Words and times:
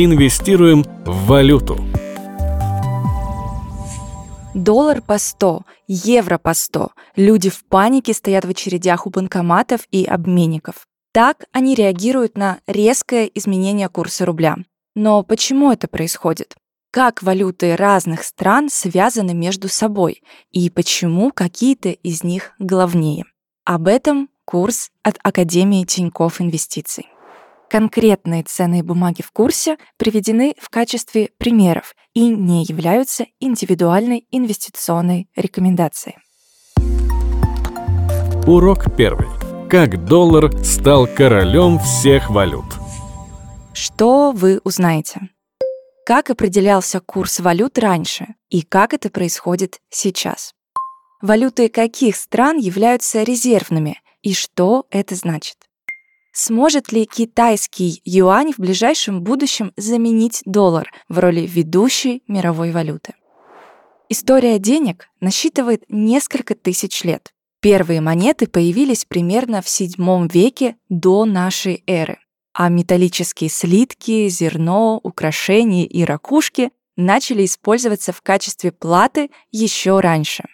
Инвестируем 0.00 0.84
в 1.04 1.26
валюту. 1.26 1.76
Доллар 4.54 5.02
по 5.02 5.18
100, 5.18 5.62
евро 5.88 6.38
по 6.38 6.54
100. 6.54 6.92
Люди 7.16 7.50
в 7.50 7.64
панике 7.64 8.14
стоят 8.14 8.44
в 8.44 8.50
очередях 8.50 9.08
у 9.08 9.10
банкоматов 9.10 9.88
и 9.90 10.04
обменников. 10.04 10.86
Так 11.12 11.46
они 11.50 11.74
реагируют 11.74 12.38
на 12.38 12.58
резкое 12.68 13.28
изменение 13.34 13.88
курса 13.88 14.24
рубля. 14.24 14.58
Но 14.94 15.24
почему 15.24 15.72
это 15.72 15.88
происходит? 15.88 16.54
Как 16.92 17.24
валюты 17.24 17.74
разных 17.74 18.22
стран 18.22 18.68
связаны 18.70 19.34
между 19.34 19.66
собой 19.66 20.22
и 20.52 20.70
почему 20.70 21.32
какие-то 21.32 21.88
из 21.88 22.22
них 22.22 22.52
главнее? 22.60 23.24
Об 23.64 23.88
этом 23.88 24.28
курс 24.44 24.90
от 25.02 25.18
Академии 25.24 25.82
Тинькофф 25.82 26.40
Инвестиций. 26.40 27.06
Конкретные 27.70 28.44
ценные 28.44 28.82
бумаги 28.82 29.20
в 29.20 29.30
курсе 29.30 29.76
приведены 29.98 30.54
в 30.58 30.70
качестве 30.70 31.30
примеров 31.38 31.94
и 32.14 32.28
не 32.28 32.64
являются 32.64 33.26
индивидуальной 33.40 34.26
инвестиционной 34.30 35.28
рекомендацией. 35.36 36.16
Урок 38.46 38.96
первый. 38.96 39.28
Как 39.68 40.06
доллар 40.06 40.50
стал 40.64 41.06
королем 41.06 41.78
всех 41.78 42.30
валют. 42.30 42.64
Что 43.74 44.32
вы 44.32 44.60
узнаете? 44.64 45.28
Как 46.06 46.30
определялся 46.30 47.00
курс 47.00 47.38
валют 47.38 47.78
раньше 47.78 48.28
и 48.48 48.62
как 48.62 48.94
это 48.94 49.10
происходит 49.10 49.80
сейчас? 49.90 50.54
Валюты 51.20 51.68
каких 51.68 52.16
стран 52.16 52.56
являются 52.56 53.22
резервными 53.22 54.00
и 54.22 54.32
что 54.32 54.86
это 54.90 55.14
значит? 55.14 55.67
Сможет 56.40 56.92
ли 56.92 57.04
китайский 57.04 58.00
юань 58.04 58.52
в 58.52 58.60
ближайшем 58.60 59.22
будущем 59.22 59.72
заменить 59.76 60.42
доллар 60.44 60.88
в 61.08 61.18
роли 61.18 61.40
ведущей 61.40 62.22
мировой 62.28 62.70
валюты? 62.70 63.14
История 64.08 64.60
денег 64.60 65.08
насчитывает 65.18 65.82
несколько 65.88 66.54
тысяч 66.54 67.02
лет. 67.02 67.34
Первые 67.60 68.00
монеты 68.00 68.46
появились 68.46 69.04
примерно 69.04 69.62
в 69.62 69.64
VII 69.64 70.30
веке 70.32 70.76
до 70.88 71.24
нашей 71.24 71.82
эры, 71.88 72.20
а 72.52 72.68
металлические 72.68 73.50
слитки, 73.50 74.28
зерно, 74.28 75.00
украшения 75.02 75.86
и 75.86 76.04
ракушки 76.04 76.70
начали 76.94 77.46
использоваться 77.46 78.12
в 78.12 78.22
качестве 78.22 78.70
платы 78.70 79.32
еще 79.50 79.98
раньше. 79.98 80.44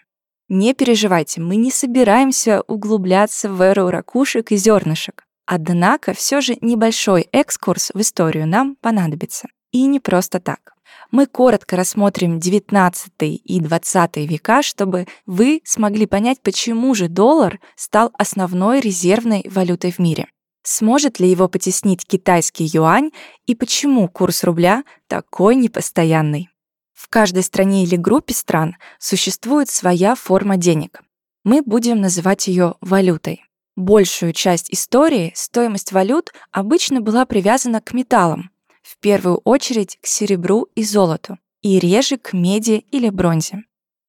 Не 0.48 0.72
переживайте, 0.72 1.42
мы 1.42 1.56
не 1.56 1.70
собираемся 1.70 2.62
углубляться 2.62 3.50
в 3.50 3.60
эру 3.60 3.90
ракушек 3.90 4.50
и 4.50 4.56
зернышек. 4.56 5.24
Однако 5.46 6.14
все 6.14 6.40
же 6.40 6.56
небольшой 6.60 7.28
экскурс 7.32 7.90
в 7.92 8.00
историю 8.00 8.46
нам 8.46 8.76
понадобится. 8.76 9.48
И 9.72 9.86
не 9.86 10.00
просто 10.00 10.40
так. 10.40 10.74
Мы 11.10 11.26
коротко 11.26 11.76
рассмотрим 11.76 12.40
19 12.40 13.12
и 13.20 13.60
20 13.60 14.16
века, 14.28 14.62
чтобы 14.62 15.06
вы 15.26 15.60
смогли 15.64 16.06
понять, 16.06 16.40
почему 16.42 16.94
же 16.94 17.08
доллар 17.08 17.60
стал 17.76 18.12
основной 18.18 18.80
резервной 18.80 19.44
валютой 19.50 19.92
в 19.92 19.98
мире. 19.98 20.28
Сможет 20.62 21.20
ли 21.20 21.30
его 21.30 21.46
потеснить 21.48 22.06
китайский 22.06 22.64
юань 22.64 23.10
и 23.46 23.54
почему 23.54 24.08
курс 24.08 24.44
рубля 24.44 24.82
такой 25.08 25.56
непостоянный? 25.56 26.48
В 26.94 27.08
каждой 27.08 27.42
стране 27.42 27.84
или 27.84 27.96
группе 27.96 28.32
стран 28.32 28.76
существует 28.98 29.68
своя 29.68 30.14
форма 30.14 30.56
денег. 30.56 31.02
Мы 31.44 31.60
будем 31.60 32.00
называть 32.00 32.48
ее 32.48 32.76
валютой. 32.80 33.44
Большую 33.76 34.32
часть 34.32 34.72
истории 34.72 35.32
стоимость 35.34 35.90
валют 35.90 36.32
обычно 36.52 37.00
была 37.00 37.26
привязана 37.26 37.80
к 37.80 37.92
металлам, 37.92 38.50
в 38.82 38.98
первую 38.98 39.38
очередь 39.38 39.98
к 40.00 40.06
серебру 40.06 40.68
и 40.76 40.84
золоту, 40.84 41.38
и 41.60 41.80
реже 41.80 42.16
к 42.16 42.32
меди 42.32 42.84
или 42.92 43.08
бронзе. 43.08 43.64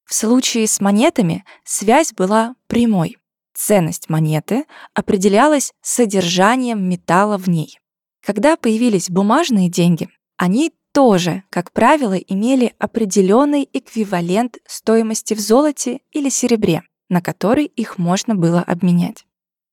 В 0.05 0.13
случае 0.13 0.67
с 0.67 0.79
монетами 0.79 1.43
связь 1.63 2.13
была 2.13 2.55
прямой. 2.67 3.17
Ценность 3.55 4.07
монеты 4.09 4.65
определялась 4.93 5.73
содержанием 5.81 6.87
металла 6.87 7.37
в 7.37 7.47
ней. 7.47 7.79
Когда 8.23 8.57
появились 8.57 9.09
бумажные 9.09 9.69
деньги, 9.69 10.09
они 10.37 10.73
тоже, 10.93 11.43
как 11.49 11.71
правило, 11.71 12.13
имели 12.13 12.75
определенный 12.77 13.67
эквивалент 13.73 14.57
стоимости 14.67 15.33
в 15.33 15.39
золоте 15.39 16.01
или 16.11 16.29
серебре, 16.29 16.83
на 17.09 17.21
который 17.21 17.65
их 17.65 17.97
можно 17.97 18.35
было 18.35 18.61
обменять. 18.61 19.25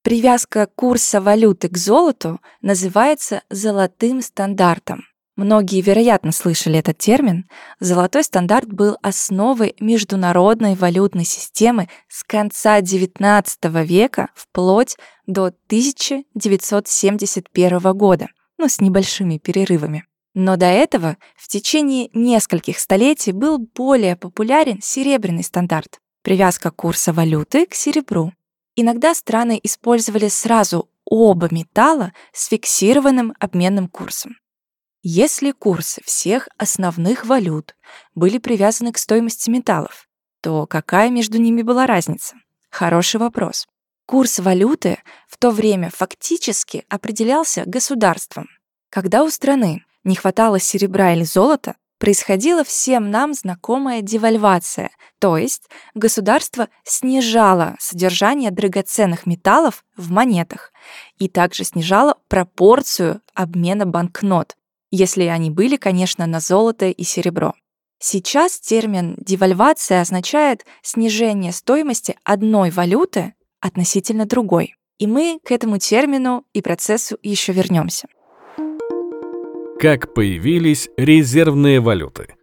Привязка 0.02 0.68
курса 0.74 1.20
валюты 1.20 1.68
к 1.68 1.78
золоту 1.78 2.40
называется 2.60 3.42
золотым 3.50 4.20
стандартом. 4.20 5.04
Многие, 5.36 5.80
вероятно, 5.80 6.32
слышали 6.32 6.80
этот 6.80 6.98
термин. 6.98 7.48
Золотой 7.78 8.24
стандарт 8.24 8.68
был 8.68 8.96
основой 9.00 9.76
международной 9.78 10.74
валютной 10.74 11.24
системы 11.24 11.88
с 12.08 12.24
конца 12.24 12.80
XIX 12.80 13.84
века 13.84 14.30
вплоть 14.34 14.96
до 15.28 15.44
1971 15.46 17.78
года, 17.96 18.26
ну, 18.58 18.68
с 18.68 18.80
небольшими 18.80 19.38
перерывами. 19.38 20.04
Но 20.34 20.56
до 20.56 20.66
этого 20.66 21.16
в 21.36 21.46
течение 21.46 22.10
нескольких 22.12 22.80
столетий 22.80 23.30
был 23.30 23.58
более 23.58 24.16
популярен 24.16 24.80
серебряный 24.82 25.44
стандарт— 25.44 26.00
привязка 26.22 26.72
курса 26.72 27.12
валюты 27.12 27.66
к 27.66 27.74
серебру. 27.74 28.32
Иногда 28.74 29.14
страны 29.14 29.60
использовали 29.62 30.28
сразу 30.28 30.88
оба 31.04 31.48
металла 31.50 32.12
с 32.32 32.46
фиксированным 32.46 33.34
обменным 33.38 33.88
курсом. 33.88 34.36
Если 35.02 35.50
курсы 35.50 36.00
всех 36.04 36.48
основных 36.56 37.26
валют 37.26 37.74
были 38.14 38.38
привязаны 38.38 38.92
к 38.92 38.98
стоимости 38.98 39.50
металлов, 39.50 40.08
то 40.40 40.66
какая 40.66 41.10
между 41.10 41.38
ними 41.38 41.62
была 41.62 41.86
разница? 41.86 42.36
Хороший 42.70 43.20
вопрос. 43.20 43.66
Курс 44.06 44.38
валюты 44.38 44.98
в 45.28 45.36
то 45.38 45.50
время 45.50 45.90
фактически 45.90 46.84
определялся 46.88 47.64
государством. 47.66 48.48
Когда 48.90 49.22
у 49.24 49.30
страны 49.30 49.84
не 50.04 50.16
хватало 50.16 50.58
серебра 50.58 51.12
или 51.12 51.24
золота, 51.24 51.76
происходила 52.02 52.64
всем 52.64 53.12
нам 53.12 53.32
знакомая 53.32 54.02
девальвация, 54.02 54.90
то 55.20 55.36
есть 55.38 55.70
государство 55.94 56.68
снижало 56.82 57.76
содержание 57.78 58.50
драгоценных 58.50 59.24
металлов 59.24 59.84
в 59.96 60.10
монетах 60.10 60.72
и 61.18 61.28
также 61.28 61.62
снижало 61.62 62.18
пропорцию 62.26 63.20
обмена 63.34 63.86
банкнот, 63.86 64.56
если 64.90 65.26
они 65.26 65.50
были, 65.50 65.76
конечно, 65.76 66.26
на 66.26 66.40
золото 66.40 66.86
и 66.86 67.04
серебро. 67.04 67.54
Сейчас 68.00 68.58
термин 68.58 69.14
«девальвация» 69.20 70.00
означает 70.00 70.66
снижение 70.82 71.52
стоимости 71.52 72.16
одной 72.24 72.70
валюты 72.70 73.34
относительно 73.60 74.26
другой. 74.26 74.74
И 74.98 75.06
мы 75.06 75.38
к 75.44 75.52
этому 75.52 75.78
термину 75.78 76.44
и 76.52 76.62
процессу 76.62 77.16
еще 77.22 77.52
вернемся. 77.52 78.08
Как 79.82 80.14
появились 80.14 80.88
резервные 80.96 81.80
валюты? 81.80 82.36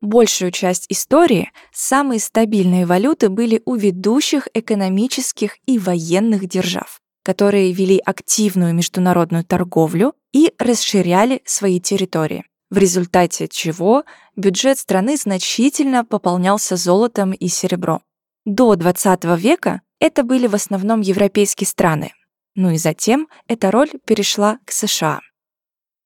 Большую 0.00 0.50
часть 0.50 0.86
истории 0.88 1.52
самые 1.72 2.18
стабильные 2.18 2.84
валюты 2.84 3.28
были 3.28 3.62
у 3.64 3.76
ведущих 3.76 4.48
экономических 4.54 5.58
и 5.66 5.78
военных 5.78 6.48
держав, 6.48 7.00
которые 7.22 7.70
вели 7.70 8.02
активную 8.04 8.74
международную 8.74 9.44
торговлю 9.44 10.14
и 10.32 10.52
расширяли 10.58 11.42
свои 11.44 11.78
территории, 11.78 12.44
в 12.70 12.78
результате 12.78 13.46
чего 13.46 14.02
бюджет 14.34 14.76
страны 14.76 15.16
значительно 15.16 16.04
пополнялся 16.04 16.74
золотом 16.74 17.30
и 17.30 17.46
серебром. 17.46 18.02
До 18.44 18.74
20 18.74 19.26
века 19.38 19.82
это 20.00 20.24
были 20.24 20.48
в 20.48 20.56
основном 20.56 21.02
европейские 21.02 21.68
страны, 21.68 22.14
ну 22.56 22.70
и 22.72 22.78
затем 22.78 23.28
эта 23.46 23.70
роль 23.70 23.90
перешла 24.04 24.58
к 24.64 24.72
США. 24.72 25.20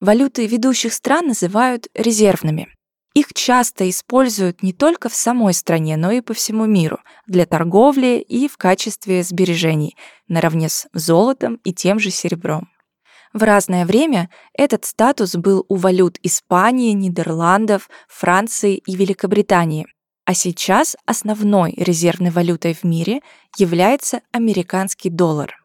Валюты 0.00 0.46
ведущих 0.46 0.92
стран 0.92 1.28
называют 1.28 1.88
резервными. 1.94 2.68
Их 3.14 3.32
часто 3.32 3.88
используют 3.88 4.62
не 4.62 4.72
только 4.72 5.08
в 5.08 5.14
самой 5.14 5.54
стране, 5.54 5.96
но 5.96 6.10
и 6.10 6.20
по 6.20 6.34
всему 6.34 6.66
миру 6.66 6.98
для 7.26 7.46
торговли 7.46 8.18
и 8.28 8.48
в 8.48 8.56
качестве 8.56 9.22
сбережений, 9.22 9.96
наравне 10.26 10.68
с 10.68 10.88
золотом 10.92 11.60
и 11.62 11.72
тем 11.72 12.00
же 12.00 12.10
серебром. 12.10 12.68
В 13.32 13.42
разное 13.42 13.86
время 13.86 14.30
этот 14.52 14.84
статус 14.84 15.36
был 15.36 15.64
у 15.68 15.76
валют 15.76 16.18
Испании, 16.22 16.92
Нидерландов, 16.92 17.88
Франции 18.08 18.76
и 18.76 18.96
Великобритании. 18.96 19.86
А 20.24 20.34
сейчас 20.34 20.96
основной 21.06 21.72
резервной 21.76 22.30
валютой 22.30 22.74
в 22.74 22.82
мире 22.82 23.20
является 23.58 24.22
американский 24.32 25.10
доллар– 25.10 25.56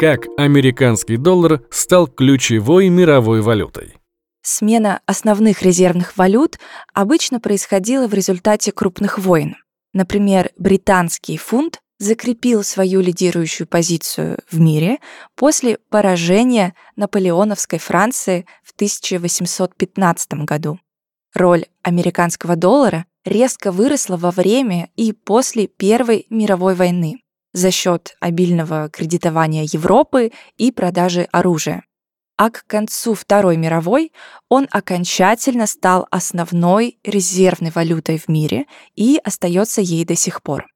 как 0.00 0.28
американский 0.38 1.18
доллар 1.18 1.62
стал 1.70 2.06
ключевой 2.06 2.88
мировой 2.88 3.42
валютой. 3.42 3.98
Смена 4.40 5.02
основных 5.04 5.60
резервных 5.60 6.16
валют 6.16 6.58
обычно 6.94 7.38
происходила 7.38 8.08
в 8.08 8.14
результате 8.14 8.72
крупных 8.72 9.18
войн. 9.18 9.56
Например, 9.92 10.52
британский 10.56 11.36
фунт 11.36 11.80
закрепил 11.98 12.62
свою 12.64 13.02
лидирующую 13.02 13.66
позицию 13.66 14.38
в 14.50 14.58
мире 14.58 15.00
после 15.36 15.76
поражения 15.90 16.72
наполеоновской 16.96 17.78
Франции 17.78 18.46
в 18.64 18.72
1815 18.72 20.32
году. 20.46 20.80
Роль 21.34 21.66
американского 21.82 22.56
доллара 22.56 23.04
резко 23.26 23.70
выросла 23.70 24.16
во 24.16 24.30
время 24.30 24.88
и 24.96 25.12
после 25.12 25.66
Первой 25.66 26.24
мировой 26.30 26.74
войны 26.74 27.20
за 27.52 27.70
счет 27.70 28.16
обильного 28.20 28.88
кредитования 28.90 29.66
Европы 29.70 30.32
и 30.56 30.72
продажи 30.72 31.28
оружия. 31.32 31.84
А 32.36 32.50
к 32.50 32.64
концу 32.66 33.14
Второй 33.14 33.56
мировой 33.58 34.12
он 34.48 34.66
окончательно 34.70 35.66
стал 35.66 36.06
основной 36.10 36.98
резервной 37.04 37.70
валютой 37.70 38.18
в 38.18 38.28
мире 38.28 38.64
и 38.94 39.20
остается 39.22 39.82
ей 39.82 40.04
до 40.06 40.16
сих 40.16 40.42
пор. 40.42 40.66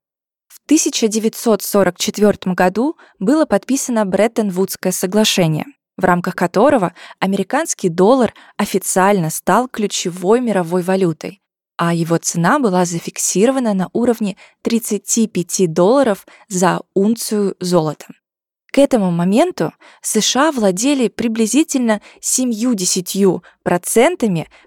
В 0.46 0.60
1944 0.66 2.54
году 2.54 2.96
было 3.18 3.46
подписано 3.46 4.04
Бреттон-Вудское 4.04 4.92
соглашение, 4.92 5.64
в 5.96 6.04
рамках 6.04 6.34
которого 6.34 6.92
американский 7.18 7.88
доллар 7.88 8.34
официально 8.56 9.30
стал 9.30 9.68
ключевой 9.68 10.40
мировой 10.40 10.82
валютой, 10.82 11.40
а 11.76 11.94
его 11.94 12.16
цена 12.18 12.58
была 12.58 12.84
зафиксирована 12.84 13.74
на 13.74 13.88
уровне 13.92 14.36
35 14.62 15.72
долларов 15.72 16.26
за 16.48 16.80
унцию 16.94 17.56
золота. 17.60 18.06
К 18.72 18.78
этому 18.78 19.10
моменту 19.12 19.72
США 20.02 20.50
владели 20.50 21.06
приблизительно 21.08 22.00
70% 22.20 23.40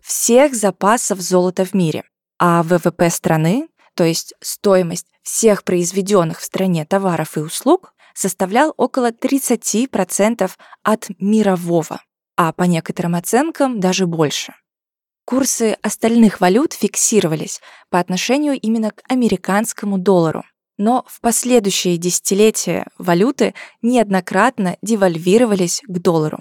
всех 0.01 0.55
запасов 0.55 1.19
золота 1.19 1.65
в 1.65 1.73
мире, 1.73 2.03
а 2.39 2.63
ВВП 2.63 3.09
страны, 3.09 3.67
то 3.95 4.05
есть 4.05 4.33
стоимость 4.39 5.07
всех 5.23 5.65
произведенных 5.65 6.39
в 6.39 6.43
стране 6.45 6.85
товаров 6.85 7.35
и 7.35 7.41
услуг, 7.41 7.93
составлял 8.13 8.73
около 8.77 9.11
30% 9.11 10.51
от 10.83 11.07
мирового, 11.19 12.01
а 12.37 12.53
по 12.53 12.63
некоторым 12.63 13.15
оценкам 13.15 13.81
даже 13.81 14.07
больше. 14.07 14.53
Курсы 15.29 15.75
остальных 15.81 16.39
валют 16.39 16.71
фиксировались 16.71 17.59
по 17.89 17.99
отношению 17.99 18.57
именно 18.57 18.91
к 18.91 19.01
американскому 19.09 19.97
доллару. 19.97 20.45
Но 20.77 21.03
в 21.05 21.19
последующие 21.19 21.97
десятилетия 21.97 22.87
валюты 22.97 23.53
неоднократно 23.81 24.77
девальвировались 24.81 25.81
к 25.85 25.99
доллару. 25.99 26.39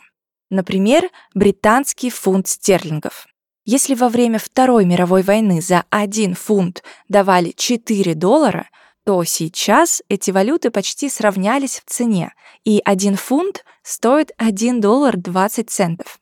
Например, 0.50 1.10
британский 1.34 2.10
фунт 2.10 2.46
стерлингов. 2.46 3.26
Если 3.64 3.96
во 3.96 4.08
время 4.08 4.38
Второй 4.38 4.84
мировой 4.84 5.22
войны 5.22 5.60
за 5.60 5.82
1 5.90 6.36
фунт 6.36 6.84
давали 7.08 7.50
4 7.56 8.14
доллара, 8.14 8.68
то 9.04 9.24
сейчас 9.24 10.00
эти 10.08 10.30
валюты 10.30 10.70
почти 10.70 11.08
сравнялись 11.08 11.82
в 11.84 11.90
цене, 11.90 12.34
и 12.62 12.80
1 12.84 13.16
фунт 13.16 13.64
стоит 13.82 14.30
1 14.38 14.80
доллар 14.80 15.16
20 15.16 15.70
центов. 15.70 16.20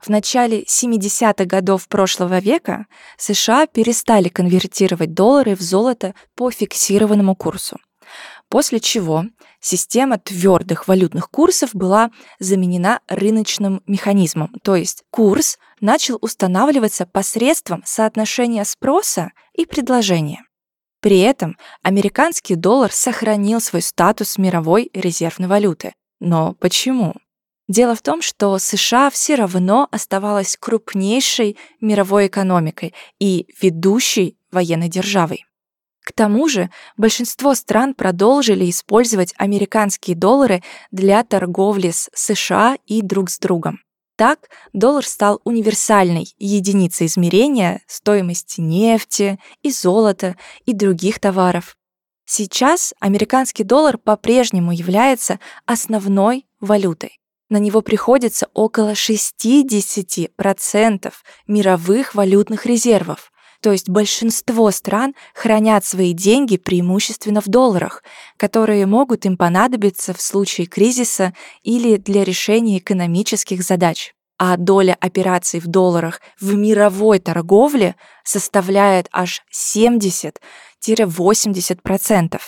В 0.00 0.08
начале 0.08 0.62
70-х 0.62 1.44
годов 1.44 1.86
прошлого 1.86 2.38
века 2.38 2.86
США 3.18 3.66
перестали 3.66 4.28
конвертировать 4.28 5.12
доллары 5.12 5.54
в 5.54 5.60
золото 5.60 6.14
по 6.34 6.50
фиксированному 6.50 7.36
курсу, 7.36 7.78
после 8.48 8.80
чего 8.80 9.26
система 9.60 10.18
твердых 10.18 10.88
валютных 10.88 11.30
курсов 11.30 11.74
была 11.74 12.10
заменена 12.38 13.00
рыночным 13.08 13.82
механизмом, 13.86 14.54
то 14.62 14.74
есть 14.74 15.04
курс 15.10 15.58
начал 15.80 16.16
устанавливаться 16.22 17.04
посредством 17.04 17.82
соотношения 17.84 18.64
спроса 18.64 19.32
и 19.52 19.66
предложения. 19.66 20.44
При 21.02 21.20
этом 21.20 21.58
американский 21.82 22.54
доллар 22.54 22.90
сохранил 22.90 23.60
свой 23.60 23.82
статус 23.82 24.38
мировой 24.38 24.90
резервной 24.94 25.48
валюты. 25.48 25.92
Но 26.20 26.54
почему? 26.54 27.14
Дело 27.70 27.94
в 27.94 28.02
том, 28.02 28.20
что 28.20 28.58
США 28.58 29.10
все 29.10 29.36
равно 29.36 29.86
оставалась 29.92 30.56
крупнейшей 30.58 31.56
мировой 31.80 32.26
экономикой 32.26 32.94
и 33.20 33.46
ведущей 33.62 34.36
военной 34.50 34.88
державой. 34.88 35.46
К 36.04 36.12
тому 36.12 36.48
же 36.48 36.68
большинство 36.96 37.54
стран 37.54 37.94
продолжили 37.94 38.68
использовать 38.68 39.34
американские 39.36 40.16
доллары 40.16 40.64
для 40.90 41.22
торговли 41.22 41.92
с 41.92 42.10
США 42.12 42.76
и 42.86 43.02
друг 43.02 43.30
с 43.30 43.38
другом. 43.38 43.78
Так, 44.16 44.50
доллар 44.72 45.06
стал 45.06 45.40
универсальной 45.44 46.34
единицей 46.40 47.06
измерения 47.06 47.82
стоимости 47.86 48.60
нефти 48.60 49.38
и 49.62 49.70
золота 49.70 50.34
и 50.66 50.72
других 50.72 51.20
товаров. 51.20 51.76
Сейчас 52.24 52.94
американский 52.98 53.62
доллар 53.62 53.96
по-прежнему 53.96 54.72
является 54.72 55.38
основной 55.66 56.46
валютой 56.58 57.19
на 57.50 57.58
него 57.58 57.82
приходится 57.82 58.48
около 58.54 58.92
60% 58.92 61.12
мировых 61.46 62.14
валютных 62.14 62.64
резервов. 62.64 63.30
То 63.60 63.72
есть 63.72 63.90
большинство 63.90 64.70
стран 64.70 65.14
хранят 65.34 65.84
свои 65.84 66.14
деньги 66.14 66.56
преимущественно 66.56 67.42
в 67.42 67.48
долларах, 67.48 68.02
которые 68.38 68.86
могут 68.86 69.26
им 69.26 69.36
понадобиться 69.36 70.14
в 70.14 70.22
случае 70.22 70.66
кризиса 70.66 71.34
или 71.62 71.98
для 71.98 72.24
решения 72.24 72.78
экономических 72.78 73.62
задач. 73.62 74.14
А 74.38 74.56
доля 74.56 74.96
операций 74.98 75.60
в 75.60 75.66
долларах 75.66 76.22
в 76.40 76.54
мировой 76.54 77.18
торговле 77.18 77.96
составляет 78.24 79.08
аж 79.12 79.42
70-80%. 79.52 82.40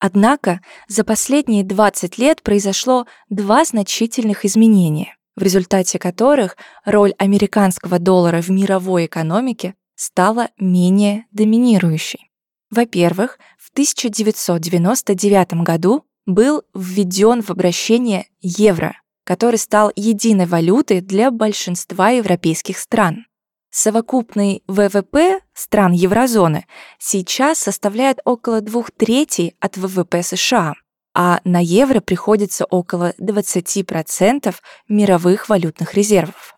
Однако 0.00 0.60
за 0.88 1.04
последние 1.04 1.62
20 1.62 2.16
лет 2.16 2.42
произошло 2.42 3.06
два 3.28 3.64
значительных 3.64 4.46
изменения, 4.46 5.14
в 5.36 5.42
результате 5.42 5.98
которых 5.98 6.56
роль 6.86 7.12
американского 7.18 7.98
доллара 7.98 8.40
в 8.40 8.48
мировой 8.48 9.06
экономике 9.06 9.74
стала 9.94 10.48
менее 10.58 11.26
доминирующей. 11.32 12.30
Во-первых, 12.70 13.38
в 13.58 13.70
1999 13.72 15.52
году 15.62 16.06
был 16.24 16.62
введен 16.74 17.42
в 17.42 17.50
обращение 17.50 18.26
евро, 18.40 18.94
который 19.24 19.56
стал 19.56 19.92
единой 19.96 20.46
валютой 20.46 21.02
для 21.02 21.30
большинства 21.30 22.08
европейских 22.10 22.78
стран. 22.78 23.26
Совокупный 23.70 24.64
ВВП 24.66 25.40
стран 25.54 25.92
еврозоны 25.92 26.66
сейчас 26.98 27.60
составляет 27.60 28.18
около 28.24 28.60
двух 28.60 28.90
третей 28.90 29.54
от 29.60 29.76
ВВП 29.76 30.24
США, 30.24 30.74
а 31.14 31.40
на 31.44 31.62
евро 31.62 32.00
приходится 32.00 32.64
около 32.64 33.14
20% 33.20 34.54
мировых 34.88 35.48
валютных 35.48 35.94
резервов. 35.94 36.56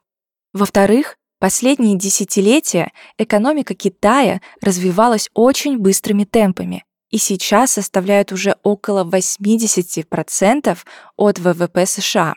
Во-вторых, 0.55 1.17
последние 1.39 1.99
десятилетия 1.99 2.93
экономика 3.19 3.75
Китая 3.75 4.41
развивалась 4.63 5.29
очень 5.35 5.79
быстрыми 5.79 6.25
темпами 6.25 6.83
и 7.11 7.19
сейчас 7.19 7.73
составляет 7.73 8.33
уже 8.33 8.57
около 8.63 9.05
80% 9.05 10.79
от 11.17 11.39
ВВП 11.39 11.85
США. 11.85 12.35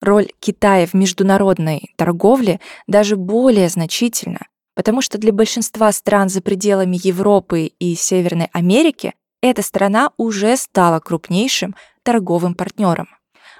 Роль 0.00 0.28
Китая 0.40 0.86
в 0.86 0.94
международной 0.94 1.92
торговле 1.96 2.60
даже 2.86 3.16
более 3.16 3.68
значительна, 3.68 4.46
потому 4.74 5.00
что 5.00 5.18
для 5.18 5.32
большинства 5.32 5.90
стран 5.92 6.28
за 6.28 6.42
пределами 6.42 6.98
Европы 7.02 7.72
и 7.78 7.94
Северной 7.94 8.48
Америки 8.52 9.14
эта 9.40 9.62
страна 9.62 10.12
уже 10.16 10.56
стала 10.56 11.00
крупнейшим 11.00 11.74
торговым 12.02 12.54
партнером. 12.54 13.08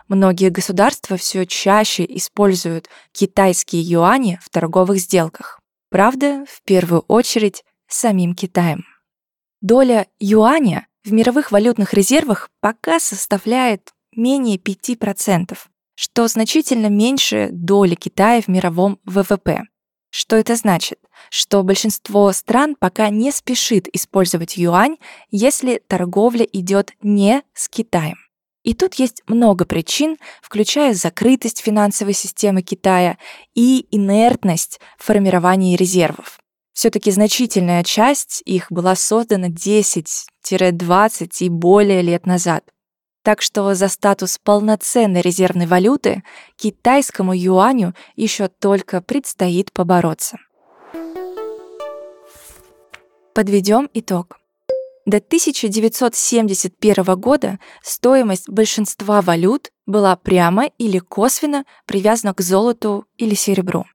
Многие 0.09 0.51
государства 0.51 1.17
все 1.17 1.47
чаще 1.47 2.05
используют 2.09 2.89
китайские 3.13 3.83
юани 3.83 4.39
в 4.43 4.51
торговых 4.51 4.99
сделках. 4.99 5.61
Правда, 5.91 6.45
в 6.49 6.63
первую 6.63 7.01
очередь 7.09 7.65
самим 7.89 8.35
Китаем. 8.35 8.85
Доля 9.61 10.07
юаня 10.21 10.87
в 11.03 11.13
мировых 11.13 11.51
валютных 11.51 11.95
резервах 11.95 12.51
пока 12.61 13.01
составляет 13.01 13.93
менее 14.13 14.59
5% 14.59 15.57
что 15.97 16.29
значительно 16.29 16.87
меньше 16.87 17.49
доли 17.51 17.97
Китая 17.97 18.41
в 18.41 18.47
мировом 18.47 19.01
ВВП. 19.05 19.63
Что 20.11 20.37
это 20.37 20.55
значит? 20.55 21.01
Что 21.31 21.63
большинство 21.63 22.31
стран 22.33 22.77
пока 22.79 23.11
не 23.11 23.33
спешит 23.33 23.89
использовать 23.93 24.57
юань, 24.57 24.97
если 25.31 25.83
торговля 25.89 26.45
идет 26.45 26.93
не 27.03 27.43
с 27.53 27.69
Китаем. 27.69 28.17
И 28.63 28.75
тут 28.75 28.95
есть 28.95 29.23
много 29.27 29.65
причин, 29.65 30.17
включая 30.43 30.95
закрытость 30.95 31.61
финансовой 31.61 32.15
системы 32.15 32.63
Китая 32.63 33.19
и 33.55 33.87
инертность 33.91 34.81
формирования 34.99 35.77
резервов. 35.77 36.39
Все-таки 36.73 37.11
значительная 37.11 37.85
часть 37.85 38.43
их 38.45 38.71
была 38.71 38.97
создана 38.97 39.49
10-20 39.49 41.31
и 41.41 41.49
более 41.49 42.03
лет 42.03 42.27
назад. 42.27 42.65
Так 43.27 43.43
что 43.43 43.75
за 43.75 43.89
статус 43.89 44.39
полноценной 44.39 45.21
резервной 45.21 45.67
валюты 45.67 46.23
китайскому 46.55 47.35
юаню 47.35 47.93
еще 48.15 48.47
только 48.47 49.01
предстоит 49.01 49.73
побороться. 49.73 50.39
Подведем 53.35 53.91
итог. 53.95 54.39
До 55.07 55.17
1971 55.17 57.03
года 57.17 57.59
стоимость 57.83 58.49
большинства 58.49 59.21
валют 59.23 59.73
была 59.87 60.15
прямо 60.15 60.67
или 60.79 61.01
косвенно 61.01 61.65
привязана 61.85 62.33
к 62.33 62.41
золоту 62.41 63.07
или 63.17 63.35
серебру. 63.35 63.87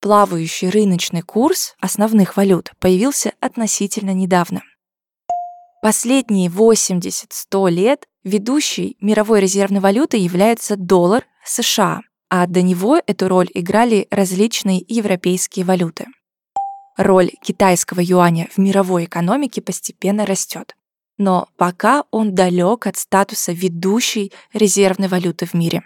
Плавающий 0.00 0.70
рыночный 0.70 1.20
курс 1.20 1.74
основных 1.78 2.38
валют 2.38 2.72
появился 2.80 3.34
относительно 3.40 4.14
недавно. 4.14 4.62
Последние 5.80 6.48
80-100 6.48 7.70
лет 7.70 8.08
ведущей 8.24 8.96
мировой 9.00 9.40
резервной 9.40 9.80
валютой 9.80 10.20
является 10.20 10.76
доллар 10.76 11.24
США, 11.44 12.00
а 12.28 12.48
до 12.48 12.62
него 12.62 13.00
эту 13.06 13.28
роль 13.28 13.48
играли 13.54 14.08
различные 14.10 14.84
европейские 14.88 15.64
валюты. 15.64 16.06
Роль 16.96 17.30
китайского 17.44 18.00
юаня 18.00 18.48
в 18.50 18.58
мировой 18.58 19.04
экономике 19.04 19.62
постепенно 19.62 20.26
растет, 20.26 20.74
но 21.16 21.46
пока 21.56 22.02
он 22.10 22.34
далек 22.34 22.88
от 22.88 22.96
статуса 22.96 23.52
ведущей 23.52 24.32
резервной 24.52 25.06
валюты 25.06 25.46
в 25.46 25.54
мире. 25.54 25.84